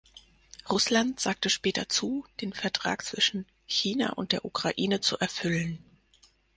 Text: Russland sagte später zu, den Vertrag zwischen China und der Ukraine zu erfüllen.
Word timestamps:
Russland 0.67 1.19
sagte 1.19 1.51
später 1.51 1.87
zu, 1.87 2.25
den 2.41 2.53
Vertrag 2.53 3.05
zwischen 3.05 3.45
China 3.67 4.13
und 4.13 4.31
der 4.31 4.45
Ukraine 4.45 4.99
zu 4.99 5.19
erfüllen. 5.19 5.77